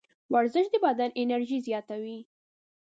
[0.33, 2.19] ورزش د بدن انرژي زیاتوي.